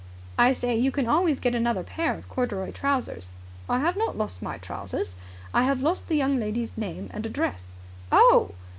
"I 0.35 0.53
say 0.53 0.75
you 0.75 0.89
can 0.91 1.05
always 1.07 1.39
get 1.39 1.53
another 1.53 1.83
pair 1.83 2.15
of 2.15 2.27
corduroy 2.27 2.71
trousers." 2.71 3.29
"I 3.69 3.77
have 3.81 3.95
not 3.95 4.17
lost 4.17 4.41
my 4.41 4.57
trousers. 4.57 5.15
I 5.53 5.61
have 5.65 5.83
lost 5.83 6.07
the 6.07 6.15
young 6.15 6.37
lady's 6.39 6.75
name 6.75 7.11
and 7.13 7.23
address." 7.23 7.75
"Oh!" 8.11 8.55